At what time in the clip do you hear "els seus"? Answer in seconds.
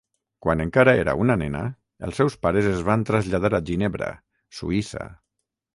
2.09-2.39